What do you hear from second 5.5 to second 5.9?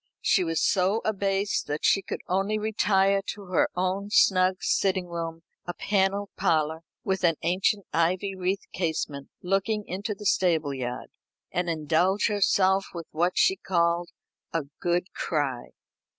a